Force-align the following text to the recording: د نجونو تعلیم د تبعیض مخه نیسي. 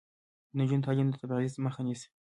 د 0.49 0.51
نجونو 0.59 0.85
تعلیم 0.85 1.07
د 1.09 1.15
تبعیض 1.21 1.53
مخه 1.65 1.81
نیسي. 1.87 2.07